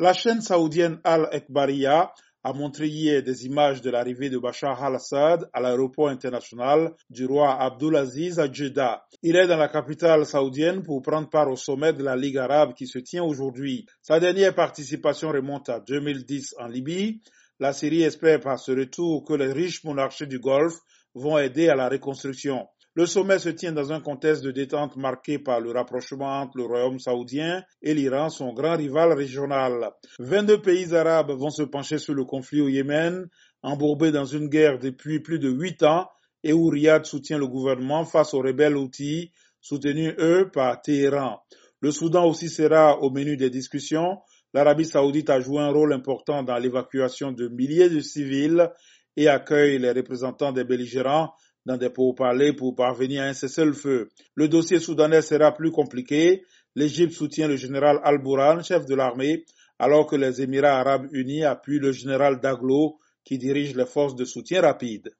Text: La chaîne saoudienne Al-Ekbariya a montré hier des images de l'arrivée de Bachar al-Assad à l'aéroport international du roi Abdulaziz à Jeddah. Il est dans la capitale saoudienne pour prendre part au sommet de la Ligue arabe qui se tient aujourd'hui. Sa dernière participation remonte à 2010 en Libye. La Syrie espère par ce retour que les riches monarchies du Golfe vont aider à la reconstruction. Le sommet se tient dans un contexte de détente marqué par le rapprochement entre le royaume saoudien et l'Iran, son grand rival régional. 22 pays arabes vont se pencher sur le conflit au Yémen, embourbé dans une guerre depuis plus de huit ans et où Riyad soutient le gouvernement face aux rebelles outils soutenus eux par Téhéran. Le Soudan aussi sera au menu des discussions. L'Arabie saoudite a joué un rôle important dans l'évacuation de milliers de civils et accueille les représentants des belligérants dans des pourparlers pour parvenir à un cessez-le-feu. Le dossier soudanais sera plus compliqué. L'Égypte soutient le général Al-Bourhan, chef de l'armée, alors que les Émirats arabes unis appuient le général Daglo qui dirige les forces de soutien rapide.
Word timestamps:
La 0.00 0.14
chaîne 0.14 0.40
saoudienne 0.40 0.98
Al-Ekbariya 1.04 2.10
a 2.42 2.52
montré 2.54 2.88
hier 2.88 3.22
des 3.22 3.44
images 3.44 3.82
de 3.82 3.90
l'arrivée 3.90 4.30
de 4.30 4.38
Bachar 4.38 4.82
al-Assad 4.82 5.50
à 5.52 5.60
l'aéroport 5.60 6.08
international 6.08 6.94
du 7.10 7.26
roi 7.26 7.60
Abdulaziz 7.60 8.40
à 8.40 8.50
Jeddah. 8.50 9.04
Il 9.22 9.36
est 9.36 9.46
dans 9.46 9.58
la 9.58 9.68
capitale 9.68 10.24
saoudienne 10.24 10.82
pour 10.82 11.02
prendre 11.02 11.28
part 11.28 11.50
au 11.50 11.56
sommet 11.56 11.92
de 11.92 12.02
la 12.02 12.16
Ligue 12.16 12.38
arabe 12.38 12.72
qui 12.72 12.86
se 12.86 12.98
tient 12.98 13.22
aujourd'hui. 13.22 13.84
Sa 14.00 14.18
dernière 14.18 14.54
participation 14.54 15.32
remonte 15.32 15.68
à 15.68 15.80
2010 15.80 16.54
en 16.58 16.68
Libye. 16.68 17.20
La 17.58 17.74
Syrie 17.74 18.04
espère 18.04 18.40
par 18.40 18.58
ce 18.58 18.72
retour 18.72 19.22
que 19.22 19.34
les 19.34 19.52
riches 19.52 19.84
monarchies 19.84 20.26
du 20.26 20.38
Golfe 20.38 20.78
vont 21.14 21.36
aider 21.36 21.68
à 21.68 21.74
la 21.74 21.90
reconstruction. 21.90 22.66
Le 22.96 23.06
sommet 23.06 23.38
se 23.38 23.50
tient 23.50 23.70
dans 23.70 23.92
un 23.92 24.00
contexte 24.00 24.42
de 24.42 24.50
détente 24.50 24.96
marqué 24.96 25.38
par 25.38 25.60
le 25.60 25.70
rapprochement 25.70 26.40
entre 26.40 26.58
le 26.58 26.64
royaume 26.64 26.98
saoudien 26.98 27.62
et 27.82 27.94
l'Iran, 27.94 28.30
son 28.30 28.52
grand 28.52 28.76
rival 28.76 29.12
régional. 29.12 29.92
22 30.18 30.60
pays 30.60 30.92
arabes 30.92 31.30
vont 31.30 31.50
se 31.50 31.62
pencher 31.62 31.98
sur 31.98 32.14
le 32.14 32.24
conflit 32.24 32.60
au 32.60 32.68
Yémen, 32.68 33.28
embourbé 33.62 34.10
dans 34.10 34.24
une 34.24 34.48
guerre 34.48 34.80
depuis 34.80 35.20
plus 35.20 35.38
de 35.38 35.48
huit 35.48 35.84
ans 35.84 36.08
et 36.42 36.52
où 36.52 36.68
Riyad 36.68 37.04
soutient 37.04 37.38
le 37.38 37.46
gouvernement 37.46 38.04
face 38.04 38.34
aux 38.34 38.40
rebelles 38.40 38.76
outils 38.76 39.30
soutenus 39.60 40.14
eux 40.18 40.50
par 40.52 40.82
Téhéran. 40.82 41.38
Le 41.80 41.92
Soudan 41.92 42.26
aussi 42.26 42.48
sera 42.48 42.98
au 42.98 43.10
menu 43.10 43.36
des 43.36 43.50
discussions. 43.50 44.18
L'Arabie 44.52 44.84
saoudite 44.84 45.30
a 45.30 45.38
joué 45.38 45.60
un 45.60 45.70
rôle 45.70 45.92
important 45.92 46.42
dans 46.42 46.58
l'évacuation 46.58 47.30
de 47.30 47.46
milliers 47.46 47.88
de 47.88 48.00
civils 48.00 48.68
et 49.16 49.28
accueille 49.28 49.78
les 49.78 49.92
représentants 49.92 50.50
des 50.50 50.64
belligérants 50.64 51.32
dans 51.66 51.76
des 51.76 51.90
pourparlers 51.90 52.52
pour 52.52 52.74
parvenir 52.74 53.22
à 53.22 53.26
un 53.26 53.32
cessez-le-feu. 53.32 54.08
Le 54.34 54.48
dossier 54.48 54.80
soudanais 54.80 55.22
sera 55.22 55.52
plus 55.52 55.70
compliqué. 55.70 56.44
L'Égypte 56.74 57.12
soutient 57.12 57.48
le 57.48 57.56
général 57.56 58.00
Al-Bourhan, 58.02 58.62
chef 58.62 58.86
de 58.86 58.94
l'armée, 58.94 59.44
alors 59.78 60.06
que 60.06 60.16
les 60.16 60.42
Émirats 60.42 60.78
arabes 60.78 61.08
unis 61.12 61.44
appuient 61.44 61.78
le 61.78 61.92
général 61.92 62.40
Daglo 62.40 62.98
qui 63.24 63.38
dirige 63.38 63.74
les 63.74 63.86
forces 63.86 64.14
de 64.14 64.24
soutien 64.24 64.62
rapide. 64.62 65.12